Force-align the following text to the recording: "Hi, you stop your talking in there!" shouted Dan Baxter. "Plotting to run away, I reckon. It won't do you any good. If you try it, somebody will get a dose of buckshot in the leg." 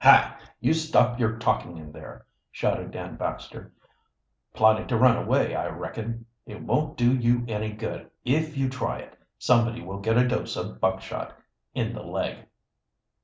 "Hi, 0.00 0.36
you 0.58 0.74
stop 0.74 1.20
your 1.20 1.38
talking 1.38 1.76
in 1.76 1.92
there!" 1.92 2.26
shouted 2.50 2.90
Dan 2.90 3.14
Baxter. 3.14 3.72
"Plotting 4.52 4.88
to 4.88 4.96
run 4.96 5.16
away, 5.16 5.54
I 5.54 5.68
reckon. 5.68 6.26
It 6.44 6.60
won't 6.60 6.96
do 6.96 7.14
you 7.16 7.44
any 7.46 7.70
good. 7.72 8.10
If 8.24 8.56
you 8.56 8.68
try 8.68 8.98
it, 8.98 9.16
somebody 9.38 9.82
will 9.84 10.00
get 10.00 10.18
a 10.18 10.26
dose 10.26 10.56
of 10.56 10.80
buckshot 10.80 11.38
in 11.72 11.92
the 11.92 12.02
leg." 12.02 12.48